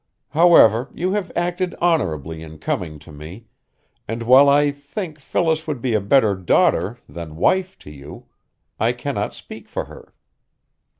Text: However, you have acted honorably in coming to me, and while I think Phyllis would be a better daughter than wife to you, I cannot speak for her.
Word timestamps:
However, 0.29 0.89
you 0.95 1.11
have 1.11 1.31
acted 1.35 1.75
honorably 1.79 2.41
in 2.41 2.57
coming 2.57 2.97
to 2.97 3.11
me, 3.11 3.45
and 4.07 4.23
while 4.23 4.49
I 4.49 4.71
think 4.71 5.19
Phyllis 5.19 5.67
would 5.67 5.79
be 5.79 5.93
a 5.93 6.01
better 6.01 6.33
daughter 6.33 6.97
than 7.07 7.35
wife 7.35 7.77
to 7.85 7.91
you, 7.91 8.25
I 8.79 8.93
cannot 8.93 9.35
speak 9.35 9.69
for 9.69 9.85
her. 9.85 10.15